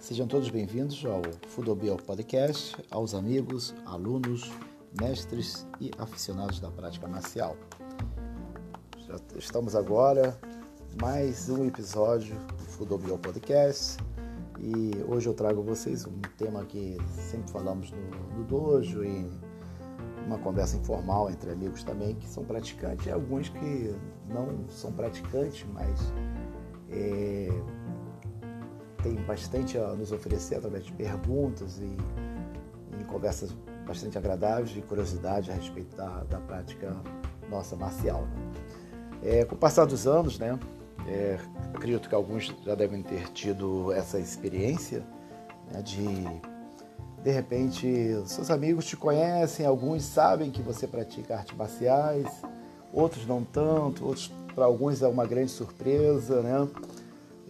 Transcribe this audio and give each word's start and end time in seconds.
Sejam 0.00 0.26
todos 0.26 0.48
bem-vindos 0.48 1.04
ao 1.04 1.20
Fudobial 1.48 1.98
Podcast, 1.98 2.74
aos 2.90 3.14
amigos, 3.14 3.74
alunos, 3.84 4.50
mestres 4.98 5.66
e 5.78 5.90
aficionados 5.98 6.58
da 6.58 6.70
prática 6.70 7.06
marcial. 7.06 7.54
Já 9.06 9.16
estamos 9.36 9.76
agora 9.76 10.40
mais 10.98 11.50
um 11.50 11.66
episódio 11.66 12.34
do 12.34 12.64
Fudobial 12.64 13.18
Podcast 13.18 13.98
e 14.58 14.90
hoje 15.06 15.28
eu 15.28 15.34
trago 15.34 15.60
a 15.60 15.64
vocês 15.64 16.06
um 16.06 16.18
tema 16.38 16.64
que 16.64 16.96
sempre 17.10 17.52
falamos 17.52 17.92
no, 17.92 18.38
no 18.38 18.44
dojo 18.44 19.04
e 19.04 19.30
uma 20.26 20.38
conversa 20.38 20.78
informal 20.78 21.30
entre 21.30 21.50
amigos 21.50 21.84
também 21.84 22.14
que 22.14 22.26
são 22.26 22.42
praticantes 22.42 23.04
e 23.04 23.10
alguns 23.10 23.50
que 23.50 23.94
não 24.30 24.66
são 24.70 24.92
praticantes, 24.92 25.66
mas 25.74 26.00
é, 26.88 27.50
tem 29.02 29.14
bastante 29.14 29.78
a 29.78 29.88
nos 29.94 30.12
oferecer 30.12 30.56
através 30.56 30.84
de 30.84 30.92
perguntas 30.92 31.78
e, 31.78 31.96
e 33.00 33.04
conversas 33.04 33.54
bastante 33.86 34.16
agradáveis 34.16 34.70
de 34.70 34.80
curiosidade 34.82 35.50
a 35.50 35.54
respeito 35.54 35.96
da, 35.96 36.24
da 36.24 36.38
prática 36.38 36.94
nossa 37.50 37.76
marcial. 37.76 38.22
Né? 38.22 38.52
É, 39.22 39.44
com 39.44 39.54
o 39.54 39.58
passar 39.58 39.84
dos 39.84 40.06
anos, 40.06 40.38
né, 40.38 40.58
é, 41.06 41.38
acredito 41.74 42.08
que 42.08 42.14
alguns 42.14 42.54
já 42.64 42.74
devem 42.74 43.02
ter 43.02 43.28
tido 43.32 43.92
essa 43.92 44.18
experiência 44.18 45.02
né, 45.72 45.82
de 45.82 46.24
de 47.22 47.30
repente 47.30 47.86
seus 48.24 48.50
amigos 48.50 48.86
te 48.86 48.96
conhecem, 48.96 49.66
alguns 49.66 50.02
sabem 50.04 50.50
que 50.50 50.62
você 50.62 50.86
pratica 50.86 51.36
artes 51.36 51.54
marciais, 51.54 52.26
outros 52.92 53.26
não 53.26 53.44
tanto, 53.44 54.06
outros 54.06 54.32
para 54.54 54.64
alguns 54.64 55.02
é 55.02 55.06
uma 55.06 55.26
grande 55.26 55.50
surpresa, 55.50 56.40
né? 56.42 56.66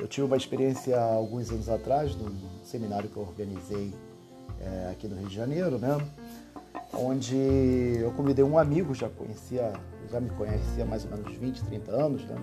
Eu 0.00 0.08
tive 0.08 0.26
uma 0.26 0.36
experiência 0.36 0.98
alguns 0.98 1.50
anos 1.50 1.68
atrás, 1.68 2.16
num 2.16 2.34
seminário 2.64 3.10
que 3.10 3.16
eu 3.18 3.22
organizei 3.22 3.92
é, 4.58 4.90
aqui 4.90 5.06
no 5.06 5.14
Rio 5.14 5.28
de 5.28 5.34
Janeiro, 5.34 5.78
né? 5.78 5.98
Onde 6.94 7.36
eu 8.00 8.10
convidei 8.12 8.42
um 8.42 8.58
amigo, 8.58 8.94
já 8.94 9.10
conhecia, 9.10 9.74
já 10.10 10.18
me 10.18 10.30
conhecia 10.30 10.84
há 10.84 10.86
mais 10.86 11.04
ou 11.04 11.10
menos 11.10 11.36
20, 11.36 11.64
30 11.64 11.92
anos, 11.92 12.24
né? 12.24 12.36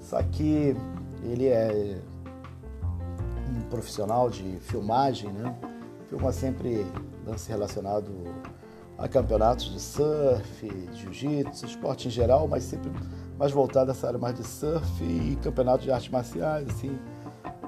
Só 0.00 0.22
que 0.22 0.76
ele 1.24 1.48
é 1.48 1.98
um 3.48 3.62
profissional 3.68 4.30
de 4.30 4.58
filmagem, 4.60 5.32
né? 5.32 5.52
Filma 6.08 6.30
sempre 6.30 6.86
lance 7.26 7.48
relacionado 7.48 8.12
a 8.96 9.08
campeonatos 9.08 9.72
de 9.72 9.80
surf, 9.80 10.88
jiu-jitsu, 10.94 11.66
esporte 11.66 12.06
em 12.06 12.10
geral, 12.12 12.46
mas 12.46 12.62
sempre 12.62 12.92
mais 13.40 13.52
voltado 13.52 13.90
a 13.90 13.94
essa 13.94 14.06
área 14.06 14.18
mais 14.18 14.36
de 14.36 14.46
surf 14.46 15.02
e 15.02 15.34
campeonato 15.36 15.82
de 15.82 15.90
artes 15.90 16.10
marciais, 16.10 16.68
assim, 16.68 16.98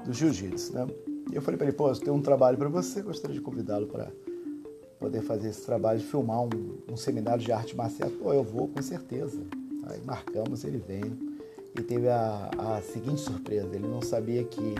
do 0.05 0.13
jiu-jitsu, 0.13 0.71
né? 0.71 0.85
E 1.31 1.35
eu 1.35 1.41
falei 1.41 1.57
para 1.57 1.65
ele, 1.65 1.75
pô, 1.75 1.89
eu 1.89 1.95
tenho 1.95 2.15
um 2.15 2.21
trabalho 2.21 2.55
para 2.59 2.69
você, 2.69 3.01
gostaria 3.01 3.35
de 3.35 3.41
convidá-lo 3.41 3.87
para 3.87 4.11
poder 4.99 5.23
fazer 5.23 5.49
esse 5.49 5.65
trabalho, 5.65 5.99
filmar 5.99 6.43
um, 6.43 6.49
um, 6.87 6.95
seminário 6.95 7.43
de 7.43 7.51
arte 7.51 7.75
marcial. 7.75 8.11
Pô, 8.11 8.31
eu 8.31 8.43
vou, 8.43 8.67
com 8.67 8.83
certeza. 8.83 9.41
Aí 9.87 9.99
marcamos, 10.05 10.63
ele 10.63 10.77
veio 10.77 11.17
e 11.75 11.81
teve 11.81 12.07
a, 12.07 12.51
a 12.55 12.81
seguinte 12.83 13.21
surpresa, 13.21 13.75
ele 13.75 13.87
não 13.87 14.01
sabia 14.03 14.43
que 14.43 14.75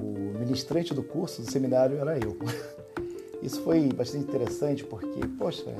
o 0.00 0.36
ministrante 0.36 0.92
do 0.92 1.02
curso 1.04 1.42
do 1.42 1.48
seminário 1.48 1.96
era 1.96 2.18
eu. 2.18 2.36
Isso 3.40 3.62
foi 3.62 3.88
bastante 3.92 4.24
interessante 4.24 4.82
porque, 4.82 5.20
poxa, 5.38 5.72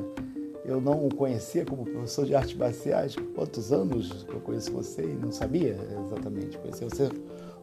eu 0.68 0.82
não 0.82 1.06
o 1.06 1.14
conhecia 1.14 1.64
como 1.64 1.82
professor 1.82 2.26
de 2.26 2.34
artes 2.34 2.54
marciais. 2.54 3.16
Quantos 3.34 3.72
anos 3.72 4.26
eu 4.28 4.38
conheço 4.38 4.70
você 4.70 5.02
e 5.02 5.14
não 5.14 5.32
sabia 5.32 5.78
exatamente? 6.04 6.58
Conheci 6.58 6.84
você 6.84 7.08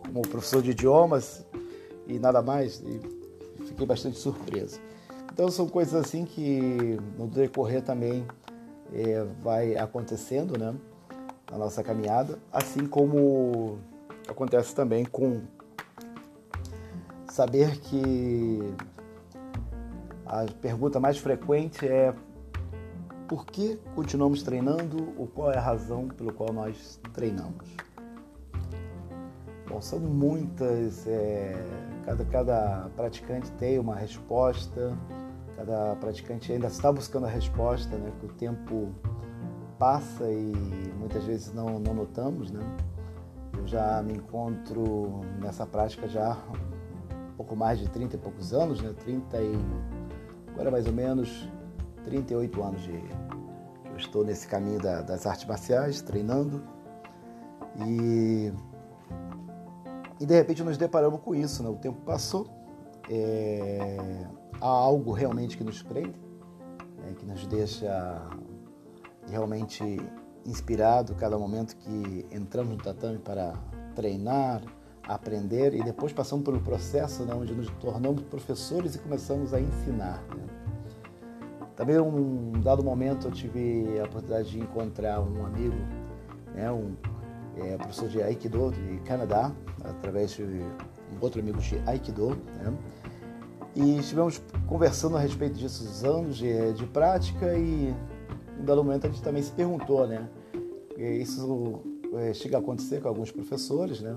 como 0.03 0.23
professor 0.23 0.63
de 0.63 0.71
idiomas 0.71 1.45
e 2.07 2.17
nada 2.17 2.41
mais. 2.41 2.81
E 2.81 2.99
fiquei 3.67 3.85
bastante 3.85 4.17
surpreso. 4.17 4.79
Então 5.31 5.51
são 5.51 5.67
coisas 5.69 5.93
assim 5.93 6.25
que 6.25 6.97
no 7.15 7.27
decorrer 7.27 7.83
também 7.83 8.25
é, 8.91 9.23
vai 9.39 9.77
acontecendo, 9.77 10.57
né? 10.57 10.73
Na 11.51 11.59
nossa 11.59 11.83
caminhada, 11.83 12.39
assim 12.51 12.87
como 12.87 13.77
acontece 14.27 14.73
também 14.73 15.05
com 15.05 15.41
saber 17.29 17.77
que 17.77 18.73
a 20.25 20.45
pergunta 20.59 20.99
mais 20.99 21.19
frequente 21.19 21.87
é 21.87 22.15
por 23.27 23.45
que 23.45 23.79
continuamos 23.95 24.43
treinando 24.43 25.13
ou 25.17 25.27
qual 25.27 25.51
é 25.51 25.57
a 25.57 25.61
razão 25.61 26.07
pelo 26.07 26.33
qual 26.33 26.53
nós 26.53 26.99
treinamos. 27.13 27.75
Bom, 29.67 29.81
são 29.81 29.99
muitas, 29.99 31.07
é, 31.07 31.55
cada, 32.05 32.25
cada 32.25 32.89
praticante 32.95 33.51
tem 33.53 33.79
uma 33.79 33.95
resposta, 33.95 34.97
cada 35.57 35.95
praticante 35.95 36.51
ainda 36.51 36.67
está 36.67 36.91
buscando 36.91 37.25
a 37.25 37.29
resposta, 37.29 37.97
né, 37.97 38.11
que 38.19 38.25
o 38.25 38.29
tempo 38.29 38.91
passa 39.79 40.29
e 40.29 40.53
muitas 40.99 41.23
vezes 41.23 41.53
não, 41.53 41.79
não 41.79 41.93
notamos. 41.93 42.51
Né? 42.51 42.61
Eu 43.57 43.67
já 43.67 44.01
me 44.03 44.13
encontro 44.13 45.21
nessa 45.41 45.65
prática 45.65 46.07
já 46.07 46.33
há 46.33 46.51
um 47.33 47.35
pouco 47.35 47.55
mais 47.55 47.79
de 47.79 47.89
30 47.89 48.15
e 48.15 48.19
poucos 48.19 48.53
anos, 48.53 48.81
né? 48.81 48.93
30 49.03 49.41
e 49.41 49.59
agora 50.53 50.71
mais 50.71 50.85
ou 50.87 50.93
menos 50.93 51.49
38 52.05 52.63
anos 52.63 52.81
de. 52.83 52.93
Eu 52.93 53.97
estou 53.97 54.23
nesse 54.23 54.47
caminho 54.47 54.79
da, 54.79 55.01
das 55.01 55.25
artes 55.25 55.45
marciais, 55.45 56.01
treinando. 56.01 56.63
E, 57.87 58.51
e 60.19 60.25
de 60.25 60.33
repente 60.33 60.63
nos 60.63 60.77
deparamos 60.77 61.19
com 61.21 61.35
isso, 61.35 61.61
né? 61.63 61.69
O 61.69 61.75
tempo 61.75 61.99
passou, 62.01 62.47
é, 63.09 64.25
há 64.61 64.67
algo 64.67 65.11
realmente 65.11 65.57
que 65.57 65.63
nos 65.63 65.81
prende, 65.81 66.19
é, 67.07 67.13
que 67.13 67.25
nos 67.25 67.45
deixa 67.47 68.21
realmente 69.27 69.99
inspirado 70.45 71.15
cada 71.15 71.37
momento 71.37 71.75
que 71.75 72.25
entramos 72.31 72.77
no 72.77 72.83
tatame 72.83 73.17
para 73.17 73.53
treinar, 73.95 74.61
aprender 75.03 75.73
e 75.73 75.83
depois 75.83 76.13
passamos 76.13 76.45
pelo 76.45 76.61
processo 76.61 77.23
né, 77.23 77.33
onde 77.33 77.53
nos 77.53 77.69
tornamos 77.79 78.21
professores 78.23 78.95
e 78.95 78.99
começamos 78.99 79.53
a 79.53 79.59
ensinar. 79.59 80.23
Né? 80.35 80.64
Também 81.75 81.99
um 81.99 82.53
dado 82.61 82.83
momento 82.83 83.27
eu 83.27 83.31
tive 83.31 83.99
a 83.99 84.05
oportunidade 84.05 84.51
de 84.51 84.59
encontrar 84.59 85.19
um 85.19 85.45
amigo, 85.45 85.75
né, 86.53 86.71
um 86.71 86.95
é, 87.57 87.77
professor 87.77 88.07
de 88.07 88.21
Aikido 88.21 88.71
de 88.71 88.99
Canadá, 89.01 89.51
através 89.83 90.31
de 90.31 90.43
um 90.43 91.17
outro 91.19 91.41
amigo 91.41 91.59
de 91.59 91.77
Aikido, 91.85 92.29
né, 92.29 92.73
e 93.75 93.97
estivemos 93.97 94.41
conversando 94.67 95.17
a 95.17 95.19
respeito 95.19 95.55
disso, 95.55 95.83
dos 95.83 96.03
anos 96.05 96.37
de, 96.37 96.73
de 96.73 96.85
prática 96.87 97.57
e 97.57 97.93
um 98.57 98.63
dado 98.63 98.81
momento 98.81 99.07
a 99.07 99.09
gente 99.09 99.21
também 99.21 99.43
se 99.43 99.51
perguntou, 99.51 100.07
né, 100.07 100.29
isso 100.97 101.81
é, 102.13 102.33
chega 102.33 102.55
a 102.55 102.61
acontecer 102.61 103.01
com 103.01 103.09
alguns 103.09 103.31
professores, 103.31 103.99
né, 103.99 104.15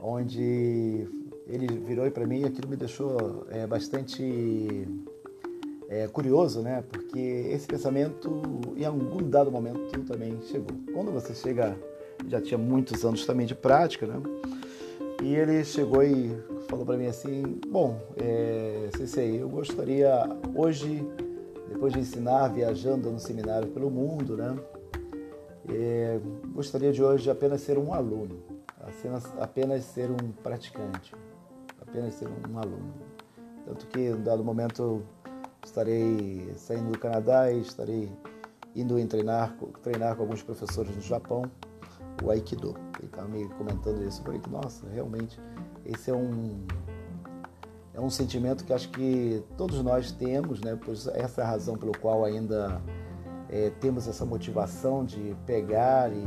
onde 0.00 1.06
ele 1.46 1.66
virou 1.78 2.10
para 2.10 2.26
mim 2.26 2.40
e 2.40 2.44
aquilo 2.46 2.68
me 2.68 2.76
deixou 2.76 3.46
é, 3.48 3.64
bastante 3.64 4.88
é, 5.90 6.06
curioso, 6.06 6.62
né? 6.62 6.84
Porque 6.88 7.18
esse 7.18 7.66
pensamento, 7.66 8.40
em 8.76 8.84
algum 8.84 9.28
dado 9.28 9.50
momento, 9.50 10.04
também 10.04 10.40
chegou. 10.42 10.70
Quando 10.94 11.10
você 11.10 11.34
chega, 11.34 11.76
já 12.28 12.40
tinha 12.40 12.56
muitos 12.56 13.04
anos 13.04 13.26
também 13.26 13.44
de 13.44 13.56
prática, 13.56 14.06
né? 14.06 14.22
E 15.20 15.34
ele 15.34 15.64
chegou 15.64 16.02
e 16.04 16.32
falou 16.68 16.86
para 16.86 16.96
mim 16.96 17.06
assim: 17.06 17.42
Bom, 17.68 18.00
é, 18.16 18.88
Sensei, 18.96 19.42
eu 19.42 19.48
gostaria 19.48 20.28
hoje, 20.54 21.04
depois 21.68 21.92
de 21.92 21.98
ensinar 21.98 22.48
viajando 22.48 23.10
no 23.10 23.18
seminário 23.18 23.66
pelo 23.68 23.90
mundo, 23.90 24.36
né? 24.36 24.56
É, 25.68 26.20
gostaria 26.54 26.92
de 26.92 27.02
hoje 27.02 27.28
apenas 27.28 27.62
ser 27.62 27.76
um 27.76 27.92
aluno, 27.92 28.40
apenas, 28.80 29.26
apenas 29.40 29.84
ser 29.84 30.08
um 30.08 30.30
praticante, 30.42 31.14
apenas 31.80 32.14
ser 32.14 32.28
um 32.28 32.58
aluno. 32.58 32.94
Tanto 33.66 33.86
que, 33.88 34.00
em 34.00 34.22
dado 34.22 34.42
momento, 34.42 35.02
Estarei 35.64 36.52
saindo 36.56 36.92
do 36.92 36.98
Canadá 36.98 37.50
e 37.50 37.60
estarei 37.60 38.10
indo 38.74 38.94
treinar, 39.06 39.56
treinar 39.82 40.16
com 40.16 40.22
alguns 40.22 40.42
professores 40.42 40.94
no 40.94 41.02
Japão, 41.02 41.50
o 42.22 42.30
Aikido. 42.30 42.74
Ele 42.98 43.06
estava 43.06 43.28
me 43.28 43.48
comentando 43.50 44.02
isso. 44.02 44.20
Eu 44.20 44.24
falei 44.24 44.40
que, 44.40 44.50
nossa, 44.50 44.88
realmente, 44.88 45.40
esse 45.84 46.10
é 46.10 46.14
um, 46.14 46.64
é 47.94 48.00
um 48.00 48.10
sentimento 48.10 48.64
que 48.64 48.72
acho 48.72 48.90
que 48.90 49.42
todos 49.56 49.82
nós 49.82 50.12
temos, 50.12 50.60
né? 50.60 50.78
Pois 50.82 51.06
essa 51.08 51.40
é 51.40 51.44
a 51.44 51.48
razão 51.48 51.76
pelo 51.76 51.92
qual 51.98 52.24
ainda 52.24 52.80
é, 53.48 53.70
temos 53.80 54.06
essa 54.06 54.24
motivação 54.24 55.04
de 55.04 55.36
pegar 55.46 56.12
e 56.12 56.26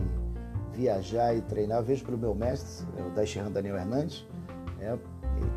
viajar 0.73 1.35
e 1.35 1.41
treinar. 1.41 1.79
Eu 1.79 1.83
vejo 1.83 2.03
pelo 2.03 2.17
meu 2.17 2.35
mestre, 2.35 2.85
é 2.97 3.03
o 3.03 3.09
Daishihan 3.11 3.51
Daniel 3.51 3.77
Hernandes, 3.77 4.25
né? 4.77 4.97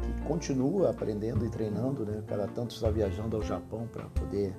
que 0.02 0.05
continua 0.26 0.90
aprendendo 0.90 1.44
e 1.44 1.48
treinando, 1.48 2.04
né? 2.04 2.22
Cada 2.26 2.46
tanto 2.46 2.74
está 2.74 2.90
viajando 2.90 3.36
ao 3.36 3.42
Japão 3.42 3.88
para 3.92 4.04
poder 4.06 4.54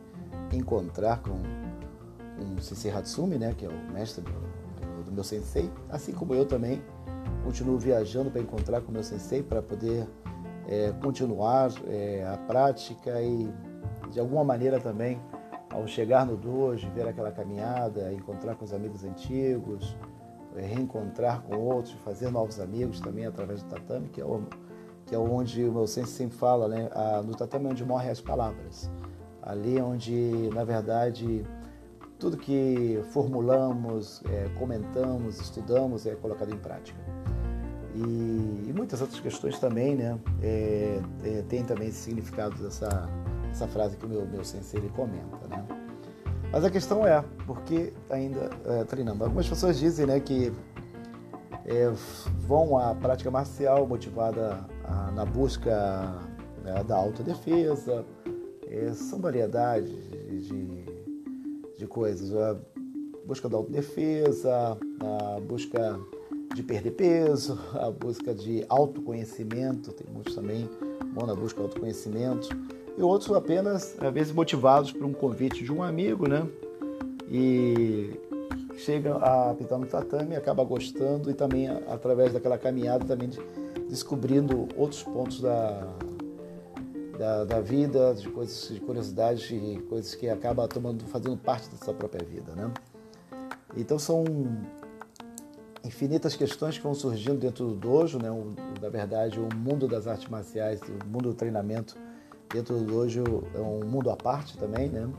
encontrar 0.51 1.21
com 1.21 1.31
um 1.31 2.57
Sensei 2.59 2.91
Hatsumi, 2.91 3.37
né? 3.37 3.53
Que 3.57 3.65
é 3.65 3.69
o 3.69 3.93
mestre 3.93 4.23
do, 4.23 5.03
do 5.03 5.11
meu 5.11 5.23
sensei, 5.23 5.69
assim 5.89 6.13
como 6.13 6.33
eu 6.33 6.45
também 6.45 6.81
continuo 7.43 7.77
viajando 7.77 8.29
para 8.29 8.41
encontrar 8.41 8.81
com 8.81 8.89
o 8.89 8.91
meu 8.91 9.03
sensei 9.03 9.41
para 9.41 9.61
poder 9.61 10.07
é, 10.67 10.91
continuar 11.01 11.71
é, 11.87 12.27
a 12.27 12.37
prática 12.37 13.21
e, 13.21 13.49
de 14.11 14.19
alguma 14.19 14.43
maneira 14.43 14.79
também, 14.79 15.19
ao 15.69 15.87
chegar 15.87 16.25
no 16.25 16.35
dojo, 16.35 16.89
ver 16.91 17.07
aquela 17.07 17.31
caminhada, 17.31 18.11
encontrar 18.13 18.55
com 18.55 18.65
os 18.65 18.73
amigos 18.73 19.03
antigos, 19.03 19.95
é, 20.55 20.61
reencontrar 20.61 21.41
com 21.43 21.57
outros, 21.57 21.93
fazer 22.03 22.29
novos 22.29 22.59
amigos 22.59 22.99
também 22.99 23.25
através 23.25 23.63
do 23.63 23.69
tatame, 23.69 24.09
que 24.09 24.19
é, 24.19 24.25
o, 24.25 24.43
que 25.07 25.15
é 25.15 25.17
onde 25.17 25.63
o 25.63 25.71
meu 25.71 25.87
sensei 25.87 26.25
sempre 26.25 26.37
fala, 26.37 26.67
né? 26.67 26.89
No 27.25 27.33
tatame 27.33 27.67
onde 27.67 27.83
morrem 27.83 28.11
as 28.11 28.21
palavras. 28.21 28.91
Ali 29.41 29.77
é 29.77 29.83
onde, 29.83 30.49
na 30.53 30.65
verdade, 30.65 31.45
tudo 32.19 32.35
que 32.35 33.01
formulamos, 33.11 34.21
é, 34.25 34.49
comentamos, 34.59 35.39
estudamos 35.39 36.05
é 36.05 36.15
colocado 36.15 36.53
em 36.53 36.57
prática. 36.57 36.99
E, 37.95 38.65
e 38.67 38.73
muitas 38.75 39.01
outras 39.01 39.19
questões 39.19 39.57
também, 39.57 39.95
né? 39.95 40.19
É, 40.41 40.99
é, 41.23 41.43
tem 41.47 41.63
também 41.63 41.87
esse 41.87 41.99
significado 41.99 42.61
dessa 42.61 43.09
essa 43.49 43.67
frase 43.67 43.97
que 43.97 44.05
o 44.05 44.09
meu, 44.09 44.25
meu 44.27 44.43
sensei 44.43 44.79
ele 44.79 44.89
comenta, 44.89 45.47
né? 45.49 45.65
Mas 46.51 46.63
a 46.63 46.69
questão 46.69 47.05
é, 47.05 47.23
por 47.45 47.61
que 47.61 47.93
ainda 48.09 48.49
é, 48.65 48.83
treinando? 48.83 49.23
Algumas 49.23 49.47
pessoas 49.47 49.79
dizem 49.79 50.05
né, 50.05 50.19
que 50.19 50.53
é, 51.65 51.91
vão 52.39 52.77
à 52.77 52.93
prática 52.95 53.29
marcial 53.31 53.85
motivada 53.87 54.65
na 55.13 55.25
busca 55.25 56.15
né, 56.63 56.83
da 56.83 56.95
autodefesa, 56.95 58.05
é, 58.67 58.91
são 58.93 59.19
variedades 59.19 59.89
de, 60.47 60.85
de 61.77 61.87
coisas. 61.87 62.33
A 62.33 62.57
busca 63.25 63.49
da 63.49 63.57
autodefesa, 63.57 64.77
a 64.99 65.39
busca 65.39 65.99
de 66.55 66.63
perder 66.63 66.91
peso, 66.91 67.59
a 67.73 67.91
busca 67.91 68.33
de 68.33 68.65
autoconhecimento, 68.69 69.91
tem 69.91 70.07
muitos 70.11 70.35
também 70.35 70.69
vão 71.13 71.25
na 71.25 71.35
busca 71.35 71.59
de 71.59 71.65
autoconhecimento, 71.65 72.49
e 72.97 73.01
outros 73.01 73.31
apenas, 73.31 73.95
às 73.99 74.13
vezes, 74.13 74.33
motivados 74.33 74.91
por 74.91 75.05
um 75.05 75.13
convite 75.13 75.63
de 75.63 75.71
um 75.71 75.83
amigo, 75.83 76.27
né? 76.27 76.47
E 77.29 78.19
chega 78.77 79.15
a 79.15 79.53
pintar 79.53 79.77
no 79.77 79.85
tatame, 79.85 80.35
acaba 80.35 80.63
gostando 80.63 81.29
e 81.29 81.33
também, 81.33 81.67
através 81.67 82.33
daquela 82.33 82.57
caminhada, 82.57 83.05
também 83.05 83.29
descobrindo 83.89 84.67
outros 84.75 85.03
pontos 85.03 85.41
da, 85.41 85.87
da, 87.17 87.45
da, 87.45 87.61
vida, 87.61 88.13
de 88.13 88.29
coisas, 88.29 88.69
de 88.69 88.79
curiosidades 88.79 89.49
e 89.51 89.81
coisas 89.89 90.13
que 90.15 90.29
acaba 90.29 90.67
tomando, 90.67 91.03
fazendo 91.05 91.37
parte 91.37 91.69
da 91.69 91.77
sua 91.77 91.93
própria 91.93 92.23
vida, 92.25 92.53
né? 92.53 92.71
Então 93.75 93.97
são 93.97 94.23
infinitas 95.83 96.35
questões 96.35 96.77
que 96.77 96.83
vão 96.83 96.93
surgindo 96.93 97.37
dentro 97.37 97.67
do 97.67 97.75
dojo, 97.75 98.19
né? 98.19 98.29
O, 98.29 98.53
na 98.81 98.89
verdade, 98.89 99.39
o 99.39 99.47
mundo 99.55 99.87
das 99.87 100.07
artes 100.07 100.27
marciais, 100.27 100.81
o 100.81 101.07
mundo 101.07 101.29
do 101.29 101.33
treinamento 101.33 101.95
dentro 102.51 102.77
do 102.77 102.85
dojo 102.85 103.23
é 103.53 103.59
um 103.59 103.85
mundo 103.85 104.09
à 104.09 104.15
parte 104.15 104.57
também, 104.57 104.89
né? 104.89 105.09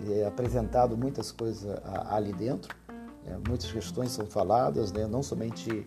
Ele 0.00 0.20
é 0.20 0.26
apresentado 0.26 0.96
muitas 0.96 1.32
coisas 1.32 1.80
ali 2.10 2.32
dentro, 2.32 2.74
né? 3.24 3.38
muitas 3.48 3.70
questões 3.70 4.10
são 4.10 4.26
faladas, 4.26 4.92
né? 4.92 5.06
Não 5.06 5.22
somente 5.22 5.86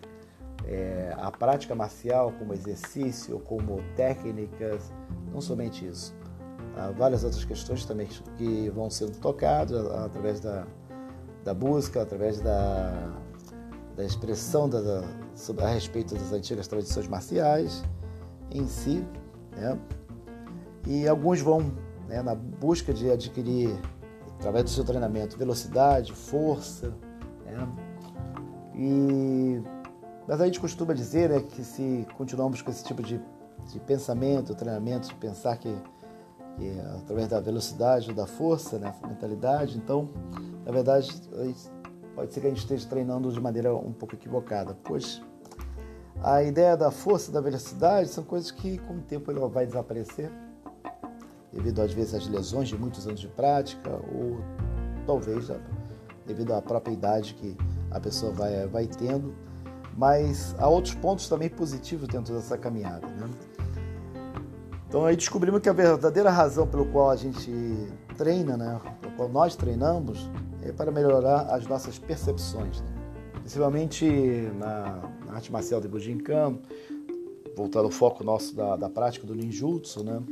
é, 0.66 1.14
a 1.16 1.30
prática 1.30 1.74
marcial 1.74 2.32
como 2.38 2.52
exercício, 2.52 3.38
como 3.40 3.82
técnicas, 3.96 4.92
não 5.32 5.40
somente 5.40 5.86
isso. 5.86 6.14
Há 6.76 6.90
várias 6.90 7.24
outras 7.24 7.44
questões 7.44 7.84
também 7.84 8.08
que 8.36 8.68
vão 8.70 8.88
sendo 8.88 9.18
tocadas 9.18 9.86
através 9.90 10.40
da, 10.40 10.66
da 11.44 11.52
busca, 11.52 12.02
através 12.02 12.40
da, 12.40 13.12
da 13.96 14.04
expressão 14.04 14.68
da, 14.68 14.80
da, 14.80 15.04
a 15.62 15.68
respeito 15.68 16.14
das 16.14 16.32
antigas 16.32 16.68
tradições 16.68 17.08
marciais 17.08 17.82
em 18.50 18.66
si. 18.66 19.04
Né? 19.56 19.78
E 20.86 21.08
alguns 21.08 21.40
vão 21.40 21.72
né, 22.08 22.22
na 22.22 22.34
busca 22.34 22.92
de 22.92 23.10
adquirir, 23.10 23.76
através 24.38 24.64
do 24.64 24.70
seu 24.70 24.84
treinamento, 24.84 25.36
velocidade, 25.36 26.12
força. 26.12 26.94
Né? 27.44 27.68
E, 28.74 29.62
mas 30.30 30.40
a 30.40 30.46
gente 30.46 30.60
costuma 30.60 30.94
dizer 30.94 31.28
né, 31.28 31.40
que 31.40 31.64
se 31.64 32.06
continuamos 32.16 32.62
com 32.62 32.70
esse 32.70 32.84
tipo 32.84 33.02
de, 33.02 33.20
de 33.66 33.80
pensamento, 33.80 34.54
treinamento, 34.54 35.08
de 35.08 35.14
pensar 35.16 35.56
que, 35.56 35.74
que 36.56 36.80
através 37.02 37.26
da 37.26 37.40
velocidade 37.40 38.10
ou 38.10 38.14
da 38.14 38.28
força, 38.28 38.78
né, 38.78 38.94
mentalidade, 39.08 39.76
então, 39.76 40.08
na 40.64 40.70
verdade, 40.70 41.10
pode 42.14 42.32
ser 42.32 42.42
que 42.42 42.46
a 42.46 42.50
gente 42.50 42.60
esteja 42.60 42.86
treinando 42.88 43.32
de 43.32 43.40
maneira 43.40 43.74
um 43.74 43.92
pouco 43.92 44.14
equivocada, 44.14 44.78
pois 44.84 45.20
a 46.22 46.44
ideia 46.44 46.76
da 46.76 46.92
força 46.92 47.32
da 47.32 47.40
velocidade 47.40 48.08
são 48.08 48.22
coisas 48.22 48.52
que 48.52 48.78
com 48.78 48.98
o 48.98 49.00
tempo 49.00 49.32
ele 49.32 49.40
vai 49.48 49.66
desaparecer, 49.66 50.30
devido 51.52 51.82
às 51.82 51.92
vezes 51.92 52.14
às 52.14 52.28
lesões 52.28 52.68
de 52.68 52.78
muitos 52.78 53.04
anos 53.04 53.18
de 53.18 53.26
prática 53.26 53.90
ou 53.90 54.38
talvez 55.04 55.50
devido 56.24 56.54
à 56.54 56.62
própria 56.62 56.92
idade 56.92 57.34
que 57.34 57.56
a 57.90 57.98
pessoa 57.98 58.30
vai, 58.30 58.68
vai 58.68 58.86
tendo, 58.86 59.34
mas 60.00 60.54
há 60.58 60.66
outros 60.66 60.94
pontos 60.94 61.28
também 61.28 61.50
positivos 61.50 62.08
dentro 62.08 62.32
dessa 62.32 62.56
caminhada. 62.56 63.06
Né? 63.06 63.28
Então 64.88 65.04
aí 65.04 65.14
descobrimos 65.14 65.60
que 65.60 65.68
a 65.68 65.74
verdadeira 65.74 66.30
razão 66.30 66.66
pelo 66.66 66.86
qual 66.86 67.10
a 67.10 67.16
gente 67.16 67.52
treina, 68.16 68.56
né, 68.56 68.80
pelo 69.02 69.14
qual 69.14 69.28
nós 69.28 69.54
treinamos, 69.54 70.30
é 70.62 70.72
para 70.72 70.90
melhorar 70.90 71.42
as 71.54 71.66
nossas 71.66 71.98
percepções. 71.98 72.80
Né? 72.80 72.88
Principalmente 73.40 74.06
na, 74.58 75.02
na, 75.26 75.34
arte 75.34 75.52
marcial 75.52 75.82
de 75.82 75.88
Bujinkan, 75.88 76.56
voltando 77.54 77.84
ao 77.84 77.90
foco 77.90 78.24
nosso 78.24 78.56
da, 78.56 78.76
da 78.76 78.88
prática 78.88 79.26
do 79.26 79.34
ninjutsu, 79.34 80.02
né? 80.02 80.22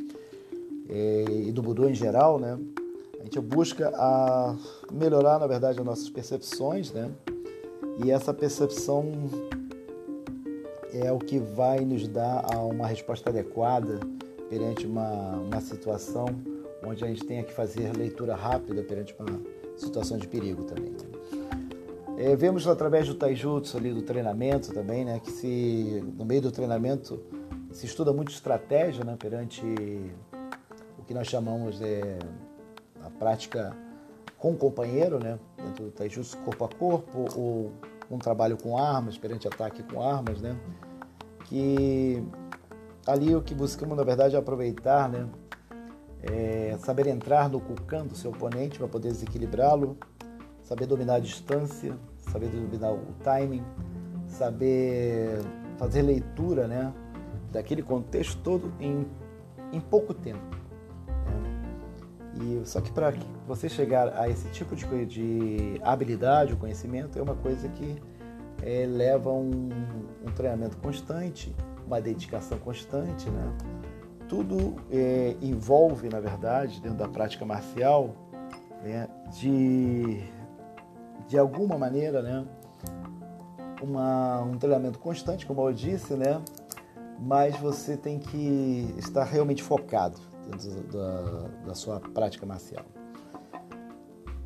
E, 0.88 1.48
e 1.48 1.52
do 1.52 1.62
Budo 1.62 1.86
em 1.86 1.94
geral, 1.94 2.38
né? 2.38 2.58
A 3.20 3.24
gente 3.24 3.38
busca 3.40 3.92
a 3.94 4.56
melhorar, 4.90 5.38
na 5.38 5.46
verdade, 5.46 5.78
as 5.78 5.84
nossas 5.84 6.08
percepções, 6.08 6.90
né? 6.90 7.10
E 8.02 8.10
essa 8.10 8.32
percepção 8.32 9.12
é 11.00 11.12
o 11.12 11.18
que 11.18 11.38
vai 11.38 11.80
nos 11.80 12.06
dar 12.08 12.44
uma 12.56 12.86
resposta 12.86 13.30
adequada 13.30 14.00
perante 14.48 14.86
uma, 14.86 15.36
uma 15.36 15.60
situação 15.60 16.26
onde 16.84 17.04
a 17.04 17.08
gente 17.08 17.24
tenha 17.24 17.42
que 17.42 17.52
fazer 17.52 17.96
leitura 17.96 18.34
rápida 18.34 18.82
perante 18.82 19.14
uma 19.18 19.40
situação 19.76 20.16
de 20.16 20.26
perigo 20.26 20.64
também. 20.64 20.94
É, 22.16 22.34
vemos 22.34 22.66
através 22.66 23.06
do 23.06 23.14
taijutsu 23.14 23.76
ali 23.76 23.92
do 23.92 24.02
treinamento 24.02 24.73
também, 24.73 25.04
né, 25.04 25.20
que 25.20 25.30
se 25.30 26.04
no 26.16 26.25
meio 26.25 26.42
do 26.42 26.50
treinamento 26.50 27.23
se 27.70 27.87
estuda 27.87 28.12
muito 28.12 28.32
estratégia, 28.32 29.04
né, 29.04 29.16
perante 29.16 29.64
o 30.99 31.04
que 31.04 31.14
nós 31.14 31.28
chamamos 31.28 31.78
de 31.78 32.00
a 33.04 33.11
prática 33.11 33.76
com 34.37 34.52
o 34.52 34.56
companheiro, 34.56 35.20
né, 35.20 35.38
dentro 35.56 35.84
do 35.84 35.90
taijutsu 35.92 36.37
corpo 36.38 36.64
a 36.64 36.68
corpo 36.68 37.26
ou 37.37 37.70
um 38.11 38.18
trabalho 38.18 38.56
com 38.56 38.76
armas, 38.76 39.16
perante 39.16 39.46
ataque 39.46 39.82
com 39.82 40.02
armas, 40.02 40.40
né, 40.40 40.56
que 41.49 42.23
ali 43.07 43.35
o 43.35 43.40
que 43.40 43.55
buscamos 43.55 43.97
na 43.97 44.05
verdade 44.05 44.37
é 44.37 44.38
aproveitar, 44.38 45.09
né, 45.09 45.26
é, 46.23 46.76
saber 46.78 47.07
entrar 47.07 47.49
no 47.49 47.61
cucan 47.61 48.07
do 48.07 48.14
seu 48.14 48.31
oponente 48.31 48.78
para 48.78 48.87
poder 48.87 49.09
desequilibrá-lo, 49.09 49.97
saber 50.62 50.87
dominar 50.87 51.14
a 51.14 51.21
distância, 51.21 51.97
saber 52.21 52.49
dominar 52.49 52.93
o 52.93 53.14
timing, 53.25 53.64
saber 54.26 55.38
fazer 55.78 56.02
leitura 56.02 56.67
né, 56.67 56.93
daquele 57.50 57.83
contexto 57.83 58.40
todo 58.43 58.73
em, 58.78 59.07
em 59.73 59.81
pouco 59.81 60.12
tempo. 60.12 60.45
Né? 61.07 62.61
E, 62.62 62.67
só 62.67 62.81
que 62.81 62.93
para 62.93 63.14
você 63.47 63.69
chegar 63.69 64.14
a 64.19 64.28
esse 64.28 64.50
tipo 64.50 64.76
de, 64.76 65.07
de 65.07 65.81
habilidade, 65.83 66.52
o 66.52 66.57
conhecimento, 66.57 67.19
é 67.19 67.23
uma 67.23 67.37
coisa 67.37 67.69
que 67.71 67.97
é, 68.62 68.86
leva 68.86 69.30
um, 69.30 69.68
um 70.26 70.32
treinamento 70.34 70.76
constante, 70.78 71.54
uma 71.86 72.00
dedicação 72.00 72.58
constante, 72.58 73.28
né? 73.30 73.56
tudo 74.28 74.76
é, 74.90 75.36
envolve, 75.40 76.08
na 76.08 76.20
verdade, 76.20 76.80
dentro 76.80 76.98
da 76.98 77.08
prática 77.08 77.44
marcial, 77.44 78.14
né, 78.82 79.08
de, 79.32 80.22
de 81.26 81.38
alguma 81.38 81.78
maneira, 81.78 82.22
né, 82.22 82.46
uma, 83.82 84.42
um 84.42 84.58
treinamento 84.58 84.98
constante, 84.98 85.46
como 85.46 85.66
eu 85.66 85.72
disse, 85.72 86.14
né, 86.14 86.40
mas 87.18 87.56
você 87.56 87.96
tem 87.96 88.18
que 88.18 88.94
estar 88.98 89.24
realmente 89.24 89.62
focado 89.62 90.20
dentro 90.50 90.82
da, 90.92 91.48
da 91.66 91.74
sua 91.74 91.98
prática 91.98 92.46
marcial. 92.46 92.84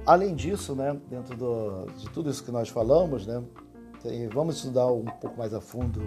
Além 0.06 0.34
disso, 0.34 0.74
né, 0.74 0.98
dentro 1.08 1.36
do, 1.36 1.86
de 1.96 2.08
tudo 2.10 2.30
isso 2.30 2.42
que 2.44 2.50
nós 2.50 2.68
falamos, 2.68 3.26
né, 3.26 3.42
vamos 4.32 4.56
estudar 4.56 4.86
um 4.86 5.04
pouco 5.04 5.38
mais 5.38 5.54
a 5.54 5.60
fundo 5.60 6.00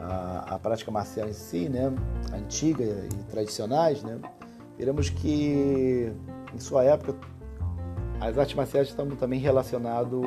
a, 0.00 0.54
a 0.54 0.58
prática 0.58 0.90
marcial 0.90 1.28
em 1.28 1.32
si, 1.32 1.68
né, 1.68 1.92
antiga 2.32 2.84
e 2.84 3.24
tradicionais, 3.30 4.02
né, 4.02 4.18
veremos 4.76 5.10
que 5.10 6.12
em 6.54 6.58
sua 6.58 6.84
época 6.84 7.14
as 8.20 8.36
artes 8.36 8.54
marciais 8.54 8.88
estão 8.88 9.08
também 9.10 9.40
relacionadas 9.40 10.20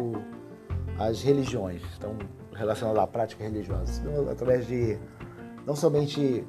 às 0.97 1.21
religiões, 1.21 1.81
estão 1.91 2.17
relacionadas 2.53 3.03
à 3.03 3.07
prática 3.07 3.43
religiosa, 3.43 4.01
então, 4.01 4.29
através 4.29 4.67
de 4.67 4.97
não 5.65 5.75
somente 5.75 6.45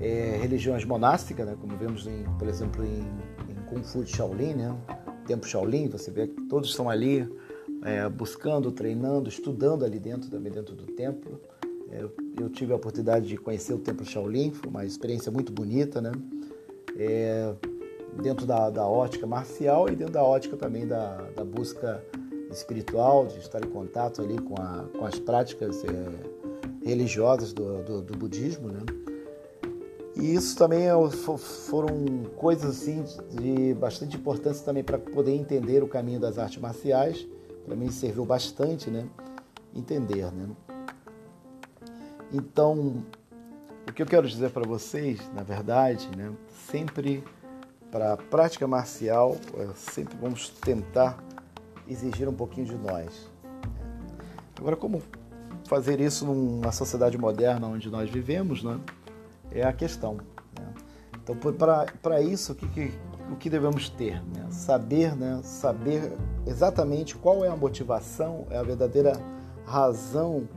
é, 0.00 0.38
religiões 0.40 0.84
monásticas, 0.84 1.46
né? 1.46 1.56
como 1.60 1.76
vemos, 1.76 2.06
em, 2.06 2.24
por 2.38 2.48
exemplo, 2.48 2.84
em, 2.84 3.00
em 3.48 3.54
Kung 3.66 3.82
Fu 3.82 4.06
Shaolin, 4.06 4.54
né? 4.54 4.76
Tempo 5.26 5.46
Shaolin, 5.46 5.88
você 5.88 6.10
vê 6.10 6.26
que 6.26 6.42
todos 6.42 6.70
estão 6.70 6.90
ali 6.90 7.28
é, 7.82 8.08
buscando, 8.08 8.70
treinando, 8.70 9.28
estudando 9.28 9.84
ali 9.84 9.98
dentro, 9.98 10.30
também 10.30 10.52
dentro 10.52 10.74
do 10.74 10.86
templo. 10.86 11.40
É, 11.90 12.04
eu, 12.40 12.48
tive 12.48 12.72
a 12.72 12.76
oportunidade 12.76 13.26
de 13.26 13.36
conhecer 13.36 13.72
o 13.72 13.78
Templo 13.78 14.04
Shaolin, 14.04 14.50
foi 14.50 14.68
uma 14.68 14.84
experiência 14.84 15.30
muito 15.30 15.52
bonita, 15.52 16.00
né? 16.00 16.12
É, 16.96 17.54
dentro 18.22 18.46
da, 18.46 18.70
da, 18.70 18.86
ótica 18.86 19.26
marcial 19.26 19.88
e 19.88 19.96
dentro 19.96 20.14
da 20.14 20.22
ótica 20.22 20.56
também 20.56 20.86
da, 20.86 21.16
da, 21.34 21.44
busca 21.44 22.02
espiritual, 22.50 23.26
de 23.26 23.38
estar 23.38 23.64
em 23.64 23.68
contato 23.68 24.22
ali 24.22 24.38
com, 24.38 24.54
a, 24.60 24.84
com 24.96 25.04
as 25.04 25.18
práticas 25.18 25.84
é, 25.84 26.86
religiosas 26.88 27.52
do, 27.52 27.82
do, 27.82 28.02
do 28.02 28.16
budismo, 28.16 28.68
né? 28.68 28.80
E 30.16 30.34
isso 30.34 30.56
também 30.56 30.86
é 30.86 30.92
foram 31.38 32.24
coisas 32.36 32.70
assim 32.70 33.04
de 33.30 33.74
bastante 33.74 34.16
importância 34.16 34.64
também 34.64 34.84
para 34.84 34.96
poder 34.96 35.32
entender 35.32 35.82
o 35.82 35.88
caminho 35.88 36.20
das 36.20 36.38
artes 36.38 36.58
marciais. 36.58 37.26
Para 37.64 37.76
mim 37.76 37.90
serviu 37.90 38.24
bastante, 38.24 38.90
né? 38.90 39.06
Entender, 39.74 40.30
né? 40.32 40.48
Então, 42.32 43.04
o 43.88 43.92
que 43.92 44.02
eu 44.02 44.06
quero 44.06 44.28
dizer 44.28 44.50
para 44.50 44.66
vocês, 44.66 45.20
na 45.32 45.42
verdade, 45.42 46.08
né? 46.16 46.32
Sempre 46.70 47.24
para 47.90 48.14
a 48.14 48.16
prática 48.16 48.66
marcial, 48.66 49.36
é, 49.56 49.68
sempre 49.74 50.16
vamos 50.20 50.48
tentar 50.48 51.22
exigir 51.88 52.28
um 52.28 52.34
pouquinho 52.34 52.66
de 52.66 52.74
nós. 52.74 53.30
Agora, 54.58 54.76
como 54.76 55.02
fazer 55.66 56.00
isso 56.00 56.26
numa 56.26 56.72
sociedade 56.72 57.16
moderna 57.16 57.66
onde 57.66 57.90
nós 57.90 58.10
vivemos, 58.10 58.62
né? 58.62 58.80
é 59.50 59.62
a 59.62 59.72
questão. 59.72 60.16
Né? 60.58 60.74
Então, 61.22 61.36
para 62.02 62.20
isso, 62.20 62.52
o 62.52 62.54
que, 62.54 62.68
que, 62.68 62.92
o 63.30 63.36
que 63.36 63.48
devemos 63.48 63.88
ter? 63.88 64.22
Né? 64.34 64.46
Saber, 64.50 65.16
né? 65.16 65.40
saber 65.42 66.12
exatamente 66.46 67.16
qual 67.16 67.44
é 67.44 67.48
a 67.48 67.56
motivação, 67.56 68.46
é 68.50 68.58
a 68.58 68.62
verdadeira 68.62 69.18
razão 69.66 70.48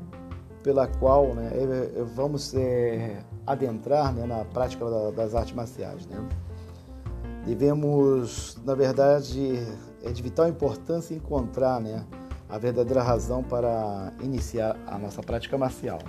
pela 0.63 0.85
qual 0.85 1.33
né, 1.33 1.49
é, 1.53 1.99
é, 1.99 2.03
vamos 2.03 2.53
é, 2.53 3.19
adentrar 3.45 4.13
né, 4.13 4.25
na 4.25 4.43
prática 4.43 4.85
das 5.11 5.33
artes 5.33 5.53
marciais. 5.53 6.05
Né? 6.07 6.17
Devemos, 7.45 8.57
na 8.65 8.75
verdade, 8.75 9.65
é 10.03 10.11
de 10.11 10.21
vital 10.21 10.47
importância 10.47 11.15
encontrar 11.15 11.79
né, 11.79 12.05
a 12.49 12.57
verdadeira 12.57 13.01
razão 13.01 13.41
para 13.41 14.11
iniciar 14.21 14.77
a 14.85 14.97
nossa 14.97 15.21
prática 15.21 15.57
marcial. 15.57 15.99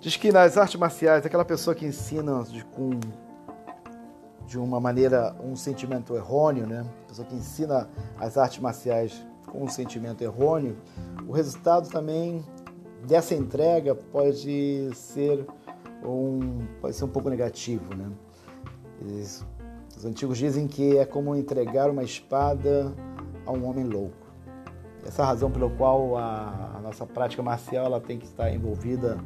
Diz 0.00 0.16
que 0.16 0.32
nas 0.32 0.56
artes 0.56 0.78
marciais, 0.78 1.24
aquela 1.24 1.44
pessoa 1.44 1.74
que 1.74 1.86
ensina 1.86 2.42
de, 2.44 2.64
com, 2.64 2.90
de 4.46 4.58
uma 4.58 4.80
maneira, 4.80 5.34
um 5.42 5.56
sentimento 5.56 6.14
errôneo, 6.14 6.66
né? 6.66 6.84
A 7.04 7.08
pessoa 7.08 7.26
que 7.26 7.34
ensina 7.34 7.88
as 8.18 8.36
artes 8.36 8.58
marciais 8.58 9.26
com 9.46 9.64
um 9.64 9.68
sentimento 9.68 10.22
errôneo, 10.22 10.76
o 11.26 11.32
resultado 11.32 11.88
também 11.88 12.44
dessa 13.06 13.34
entrega 13.34 13.94
pode 13.94 14.90
ser 14.94 15.46
um, 16.04 16.66
pode 16.80 16.96
ser 16.96 17.04
um 17.04 17.08
pouco 17.08 17.28
negativo, 17.28 17.94
né? 17.94 18.10
Eles, 19.00 19.44
os 19.96 20.04
antigos 20.04 20.38
dizem 20.38 20.66
que 20.66 20.96
é 20.96 21.04
como 21.04 21.34
entregar 21.34 21.90
uma 21.90 22.02
espada 22.02 22.92
a 23.44 23.52
um 23.52 23.68
homem 23.68 23.84
louco. 23.84 24.22
Essa 25.04 25.22
é 25.22 25.24
a 25.24 25.28
razão 25.28 25.50
pela 25.50 25.68
qual 25.68 26.16
a, 26.16 26.76
a 26.76 26.80
nossa 26.80 27.04
prática 27.04 27.42
marcial 27.42 27.86
ela 27.86 28.00
tem 28.00 28.18
que 28.18 28.24
estar 28.24 28.52
envolvida 28.52 29.18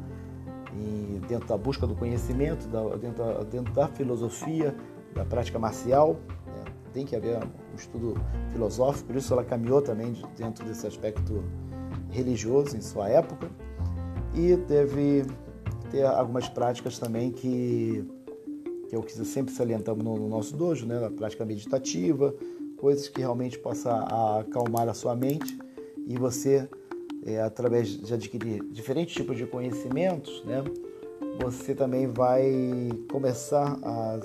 em, 0.73 1.19
dentro 1.27 1.47
da 1.47 1.57
busca 1.57 1.85
do 1.85 1.95
conhecimento, 1.95 2.67
da, 2.67 2.95
dentro, 2.95 3.45
dentro, 3.45 3.73
da 3.73 3.87
filosofia, 3.87 4.75
da 5.17 5.25
prática 5.25 5.59
marcial. 5.59 6.19
Né? 6.45 6.63
Tem 6.93 7.05
que 7.05 7.15
haver 7.15 7.37
um 7.37 7.75
estudo 7.75 8.15
filosófico, 8.51 9.07
por 9.07 9.15
isso 9.15 9.33
ela 9.33 9.43
caminhou 9.43 9.81
também 9.81 10.13
dentro 10.37 10.65
desse 10.65 10.87
aspecto 10.87 11.43
religioso 12.09 12.77
em 12.77 12.81
sua 12.81 13.09
época. 13.09 13.49
E 14.33 14.55
deve 14.55 15.25
ter 15.91 16.05
algumas 16.05 16.47
práticas 16.47 16.99
também 16.99 17.31
que, 17.31 18.05
que 18.89 18.95
eu 18.95 19.03
sempre 19.25 19.53
salientamos 19.53 20.03
no, 20.03 20.15
no 20.15 20.29
nosso 20.29 20.55
dojo, 20.55 20.85
né? 20.85 21.05
a 21.05 21.09
prática 21.09 21.43
meditativa, 21.45 22.33
coisas 22.77 23.09
que 23.09 23.19
realmente 23.19 23.57
possa 23.57 23.91
acalmar 24.39 24.87
a 24.87 24.93
sua 24.93 25.15
mente 25.15 25.57
e 26.05 26.17
você 26.17 26.69
é, 27.25 27.41
através 27.41 27.89
de 27.89 28.13
adquirir 28.13 28.63
diferentes 28.71 29.13
tipos 29.13 29.35
de 29.35 29.45
conhecimentos, 29.45 30.43
né, 30.45 30.63
você 31.43 31.75
também 31.75 32.07
vai 32.07 32.89
começar 33.11 33.77
a, 33.83 34.19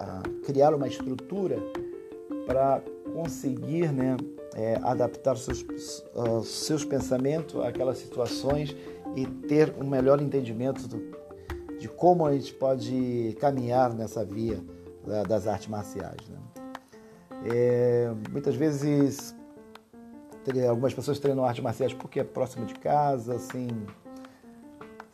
a 0.00 0.22
criar 0.44 0.74
uma 0.74 0.86
estrutura 0.86 1.58
para 2.46 2.82
conseguir 3.12 3.92
né, 3.92 4.16
é, 4.54 4.78
adaptar 4.82 5.36
seus, 5.36 5.62
uh, 6.14 6.42
seus 6.44 6.84
pensamentos 6.84 7.60
àquelas 7.64 7.98
situações 7.98 8.76
e 9.14 9.26
ter 9.26 9.74
um 9.80 9.86
melhor 9.86 10.20
entendimento 10.20 10.86
do, 10.86 11.16
de 11.78 11.88
como 11.88 12.26
a 12.26 12.32
gente 12.32 12.54
pode 12.54 13.36
caminhar 13.40 13.94
nessa 13.94 14.24
via 14.24 14.60
da, 15.06 15.22
das 15.22 15.46
artes 15.46 15.68
marciais. 15.68 16.28
Né? 16.28 16.38
É, 17.52 18.12
muitas 18.30 18.54
vezes 18.54 19.34
algumas 20.68 20.94
pessoas 20.94 21.18
treinam 21.18 21.44
artes 21.44 21.62
marciais 21.62 21.92
porque 21.92 22.20
é 22.20 22.24
próximo 22.24 22.66
de 22.66 22.74
casa, 22.74 23.34
assim, 23.34 23.68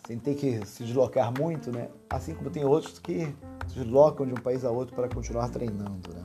sem 0.06 0.18
ter 0.18 0.34
que 0.34 0.64
se 0.66 0.84
deslocar 0.84 1.32
muito, 1.38 1.70
né? 1.70 1.88
Assim 2.10 2.34
como 2.34 2.50
tem 2.50 2.64
outros 2.64 2.98
que 2.98 3.34
se 3.68 3.78
deslocam 3.78 4.26
de 4.26 4.32
um 4.32 4.36
país 4.36 4.64
a 4.64 4.70
outro 4.70 4.94
para 4.94 5.08
continuar 5.08 5.48
treinando, 5.48 6.12
né? 6.12 6.22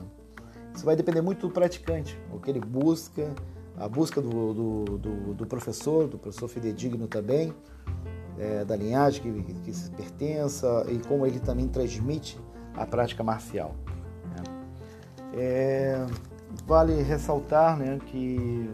Isso 0.74 0.84
vai 0.84 0.94
depender 0.94 1.20
muito 1.20 1.46
do 1.46 1.52
praticante, 1.52 2.18
o 2.32 2.38
que 2.38 2.50
ele 2.50 2.60
busca, 2.60 3.34
a 3.76 3.88
busca 3.88 4.20
do, 4.20 4.54
do, 4.54 4.84
do, 4.98 5.34
do 5.34 5.46
professor, 5.46 6.06
do 6.06 6.18
professor 6.18 6.48
fidedigno 6.48 7.08
também, 7.08 7.52
é, 8.38 8.64
da 8.64 8.76
linhagem 8.76 9.22
que, 9.22 9.54
que 9.54 9.72
se 9.72 9.90
pertença 9.90 10.86
e 10.88 10.98
como 10.98 11.26
ele 11.26 11.40
também 11.40 11.66
transmite 11.66 12.38
a 12.76 12.86
prática 12.86 13.22
marcial. 13.24 13.74
Né? 14.24 14.44
É, 15.34 16.06
vale 16.64 17.02
ressaltar 17.02 17.76
né, 17.76 17.98
que 18.06 18.70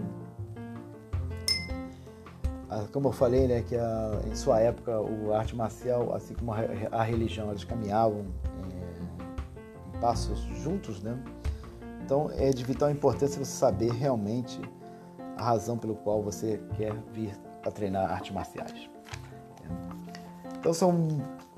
como 2.92 3.08
eu 3.08 3.12
falei, 3.12 3.46
né, 3.46 3.62
que 3.62 3.76
a, 3.76 4.20
em 4.26 4.34
sua 4.34 4.60
época 4.60 5.00
o 5.00 5.34
arte 5.34 5.54
marcial, 5.54 6.14
assim 6.14 6.34
como 6.34 6.52
a, 6.52 6.58
a 6.92 7.02
religião, 7.02 7.50
eles 7.50 7.64
caminhavam 7.64 8.26
é, 8.72 9.96
em 9.96 10.00
passos 10.00 10.38
juntos, 10.62 11.02
né? 11.02 11.18
Então 12.04 12.30
é 12.36 12.50
de 12.50 12.62
vital 12.64 12.90
importância 12.90 13.42
você 13.42 13.50
saber 13.50 13.92
realmente 13.92 14.60
a 15.36 15.42
razão 15.42 15.78
pelo 15.78 15.94
qual 15.94 16.22
você 16.22 16.60
quer 16.76 16.92
vir 17.12 17.32
a 17.64 17.70
treinar 17.70 18.10
artes 18.10 18.30
marciais. 18.30 18.88
Então 20.58 20.72
são 20.72 21.08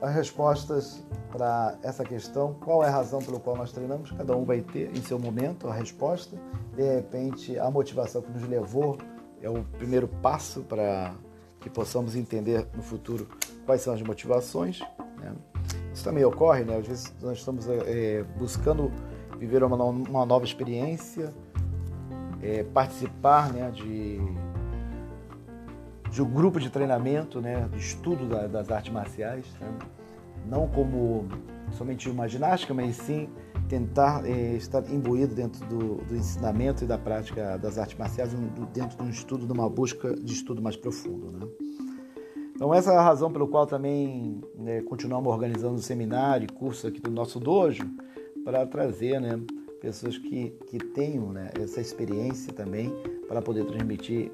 as 0.01 0.15
respostas 0.15 1.03
para 1.31 1.77
essa 1.83 2.05
questão. 2.05 2.55
Qual 2.55 2.83
é 2.83 2.89
a 2.89 2.91
razão 2.91 3.21
pelo 3.21 3.41
qual 3.41 3.57
nós 3.57 3.73
treinamos? 3.73 4.11
Cada 4.13 4.37
um 4.37 4.45
vai 4.45 4.61
ter 4.61 4.97
em 4.97 5.03
seu 5.03 5.19
momento 5.19 5.69
a 5.69 5.75
resposta. 5.75 6.37
De 6.75 6.83
repente, 6.83 7.59
a 7.59 7.71
motivação 7.71 8.23
que 8.23 8.31
nos 8.31 8.43
levou 8.49 8.99
é 9.43 9.51
o 9.51 9.63
primeiro 9.79 10.09
passo 10.09 10.63
para 10.63 11.15
que 11.61 11.71
possamos 11.71 12.15
entender 12.15 12.67
no 12.75 12.83
futuro 12.83 13.29
quais 13.65 13.81
são 13.81 13.93
as 13.93 14.03
motivações. 14.03 14.81
Né? 15.19 15.33
Isso 15.93 16.05
também 16.05 16.25
ocorre, 16.25 16.65
né? 16.65 16.77
às 16.77 16.87
vezes 16.87 17.15
nós 17.21 17.39
estamos 17.39 17.67
é, 17.69 18.25
buscando 18.39 18.93
viver 19.39 19.63
uma, 19.63 19.77
uma, 19.85 20.25
nova 20.25 20.45
experiência, 20.45 21.35
é, 22.43 22.63
participar 22.63 23.53
né, 23.53 23.71
de, 23.71 24.21
de 26.11 26.23
um 26.23 26.31
grupo 26.31 26.61
de 26.61 26.71
treinamento, 26.71 27.41
né, 27.41 27.69
de 27.73 27.79
estudo 27.79 28.29
da, 28.29 28.47
das 28.47 28.71
artes 28.71 28.93
marciais, 28.93 29.45
né? 29.61 29.69
não 30.47 30.69
como 30.69 31.27
somente 31.73 32.09
uma 32.09 32.29
ginástica, 32.29 32.73
mas 32.73 32.97
sim 32.97 33.29
tentar 33.69 34.25
é, 34.25 34.55
estar 34.55 34.83
imbuído 34.91 35.35
dentro 35.35 35.65
do, 35.67 35.97
do, 36.05 36.17
ensinamento 36.17 36.85
e 36.85 36.87
da 36.87 36.97
prática 36.97 37.57
das 37.57 37.79
artes 37.79 37.99
marciais, 37.99 38.33
dentro 38.73 38.97
de 38.97 39.03
um 39.03 39.11
estudo, 39.11 39.47
de 39.47 39.53
uma 39.53 39.69
busca 39.69 40.15
de 40.15 40.33
estudo 40.33 40.63
mais 40.63 40.77
profundo. 40.77 41.33
Né? 41.33 41.47
Então, 42.55 42.73
essa 42.73 42.93
é 42.93 42.97
a 42.97 43.03
razão 43.03 43.31
pelo 43.31 43.49
qual 43.49 43.67
também 43.67 44.41
né, 44.55 44.81
continuamos 44.83 45.31
organizando 45.31 45.79
seminário 45.81 46.45
e 46.45 46.53
curso 46.53 46.87
aqui 46.87 47.01
do 47.01 47.11
nosso 47.11 47.39
dojo, 47.39 47.85
para 48.45 48.65
trazer 48.65 49.21
né, 49.21 49.39
pessoas 49.81 50.17
que, 50.17 50.51
que 50.67 50.79
tenham 50.79 51.33
né, 51.33 51.51
essa 51.61 51.81
experiência 51.81 52.53
também, 52.53 52.93
para 53.29 53.43
poder 53.43 53.65
transmitir 53.67 54.31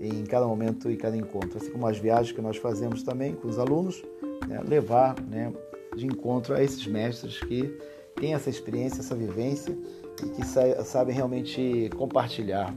em 0.00 0.24
cada 0.24 0.46
momento 0.46 0.90
e 0.90 0.96
cada 0.96 1.16
encontro. 1.16 1.58
Assim 1.58 1.70
como 1.70 1.86
as 1.86 1.98
viagens 1.98 2.32
que 2.32 2.40
nós 2.40 2.56
fazemos 2.56 3.02
também 3.02 3.34
com 3.34 3.48
os 3.48 3.58
alunos, 3.58 4.02
né, 4.46 4.60
levar 4.66 5.20
né, 5.22 5.52
de 5.96 6.06
encontro 6.06 6.54
a 6.54 6.62
esses 6.62 6.86
mestres 6.86 7.40
que 7.40 7.76
têm 8.18 8.34
essa 8.34 8.50
experiência, 8.50 9.00
essa 9.00 9.14
vivência 9.14 9.76
e 10.22 10.28
que 10.30 10.44
sabem 10.84 11.14
realmente 11.14 11.90
compartilhar 11.96 12.74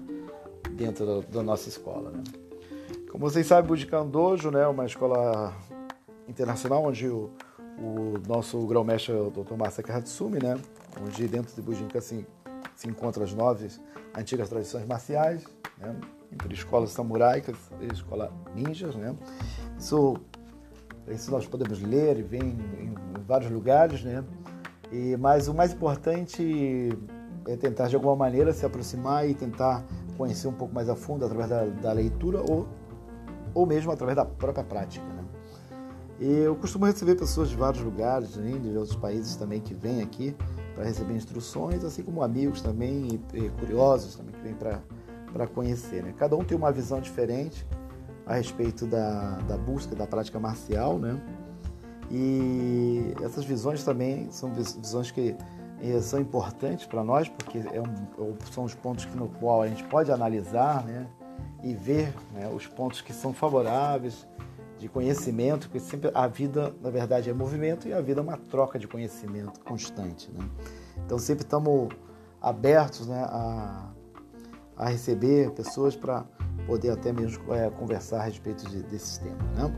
dentro 0.71 1.23
da 1.23 1.43
nossa 1.43 1.69
escola. 1.69 2.11
Né? 2.11 2.23
Como 3.11 3.29
vocês 3.29 3.45
sabem, 3.45 3.65
o 3.65 3.67
Budikan 3.67 4.05
Dojo 4.05 4.49
é 4.49 4.51
né, 4.51 4.67
uma 4.67 4.85
escola 4.85 5.53
internacional 6.27 6.83
onde 6.83 7.07
o, 7.07 7.29
o 7.77 8.13
nosso 8.27 8.65
grão-mestre 8.65 9.13
Dr. 9.31 9.55
Masaka 9.57 9.97
Hatsumi, 9.97 10.39
né? 10.41 10.57
onde 11.01 11.27
dentro 11.27 11.53
de 11.53 11.61
Bujinka 11.61 11.99
assim, 11.99 12.25
se 12.75 12.87
encontram 12.87 13.23
as 13.23 13.33
nove 13.33 13.67
antigas 14.17 14.49
tradições 14.49 14.85
marciais, 14.85 15.43
né? 15.77 15.95
entre 16.31 16.53
escolas 16.53 16.91
samuraicas 16.91 17.55
e 17.81 17.93
escola 17.93 18.31
ninjas. 18.55 18.95
Né? 18.95 19.15
Isso, 19.77 20.15
isso 21.09 21.31
nós 21.31 21.45
podemos 21.45 21.81
ler 21.81 22.17
e 22.17 22.21
ver 22.21 22.43
em, 22.43 22.57
em, 22.79 22.95
vários 23.25 23.51
lugares, 23.51 24.03
né? 24.03 24.23
E, 24.91 25.15
mas 25.17 25.47
o 25.47 25.53
mais 25.53 25.73
importante 25.73 26.89
é 27.47 27.55
tentar 27.55 27.87
de 27.87 27.95
alguma 27.95 28.15
maneira 28.15 28.53
se 28.53 28.65
aproximar 28.65 29.27
e 29.27 29.33
tentar 29.33 29.85
conhecer 30.17 30.47
um 30.47 30.53
pouco 30.53 30.73
mais 30.73 30.89
a 30.89 30.95
fundo 30.95 31.25
através 31.25 31.49
da, 31.49 31.65
da 31.65 31.93
leitura 31.93 32.41
ou, 32.41 32.67
ou 33.53 33.65
mesmo 33.65 33.91
através 33.91 34.15
da 34.15 34.25
própria 34.25 34.63
prática. 34.63 35.05
Né? 35.05 35.23
E 36.19 36.31
eu 36.39 36.55
costumo 36.55 36.85
receber 36.85 37.15
pessoas 37.15 37.49
de 37.49 37.55
vários 37.55 37.81
lugares, 37.83 38.35
né, 38.35 38.51
de 38.59 38.77
outros 38.77 38.95
países 38.95 39.35
também 39.35 39.59
que 39.59 39.73
vêm 39.73 40.03
aqui 40.03 40.35
para 40.75 40.83
receber 40.83 41.15
instruções, 41.15 41.83
assim 41.83 42.03
como 42.03 42.21
amigos 42.21 42.61
também 42.61 43.19
e, 43.33 43.49
curiosos 43.59 44.15
também 44.15 44.35
que 44.35 44.41
vêm 44.41 44.53
para 44.53 45.47
conhecer. 45.47 46.03
Né? 46.03 46.13
Cada 46.17 46.35
um 46.35 46.43
tem 46.43 46.57
uma 46.57 46.71
visão 46.71 47.01
diferente 47.01 47.65
a 48.25 48.35
respeito 48.35 48.85
da, 48.85 49.37
da 49.47 49.57
busca 49.57 49.95
da 49.95 50.05
prática 50.05 50.39
marcial, 50.39 50.99
né? 50.99 51.19
E 52.11 53.13
essas 53.23 53.45
visões 53.45 53.83
também 53.83 54.29
são 54.31 54.51
visões 54.53 55.09
que 55.11 55.35
são 56.01 56.19
importantes 56.19 56.85
para 56.85 57.03
nós, 57.03 57.29
porque 57.29 57.59
é 57.59 57.81
um, 57.81 58.35
são 58.51 58.65
os 58.65 58.75
pontos 58.75 59.05
no 59.15 59.29
qual 59.29 59.61
a 59.61 59.67
gente 59.67 59.83
pode 59.85 60.11
analisar 60.11 60.83
né, 60.83 61.07
e 61.63 61.73
ver 61.73 62.13
né, 62.33 62.51
os 62.53 62.67
pontos 62.67 63.01
que 63.01 63.13
são 63.13 63.33
favoráveis 63.33 64.27
de 64.77 64.89
conhecimento, 64.89 65.67
porque 65.67 65.79
sempre 65.79 66.11
a 66.13 66.27
vida, 66.27 66.75
na 66.81 66.89
verdade, 66.89 67.29
é 67.29 67.33
movimento 67.33 67.87
e 67.87 67.93
a 67.93 68.01
vida 68.01 68.19
é 68.19 68.23
uma 68.23 68.37
troca 68.37 68.77
de 68.77 68.87
conhecimento 68.87 69.59
constante. 69.61 70.29
Né? 70.31 70.49
Então, 71.05 71.17
sempre 71.17 71.43
estamos 71.43 71.89
abertos 72.41 73.07
né, 73.07 73.23
a, 73.23 73.89
a 74.75 74.89
receber 74.89 75.51
pessoas 75.51 75.95
para 75.95 76.25
poder 76.65 76.89
até 76.89 77.13
mesmo 77.13 77.53
é, 77.53 77.69
conversar 77.69 78.21
a 78.21 78.23
respeito 78.23 78.67
de, 78.67 78.81
desses 78.83 79.19
temas. 79.19 79.51
Né? 79.55 79.73